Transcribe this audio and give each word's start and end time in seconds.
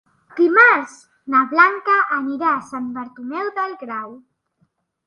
Dimarts 0.37 0.95
na 1.35 1.43
Blanca 1.53 1.99
anirà 2.17 2.55
a 2.57 2.65
Sant 2.73 2.91
Bartomeu 2.99 3.57
del 3.61 3.79
Grau. 3.85 4.15